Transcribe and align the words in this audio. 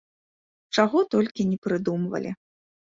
Чаго 0.79 1.05
толькі 1.17 1.47
не 1.53 1.57
прыдумвалі. 1.69 2.37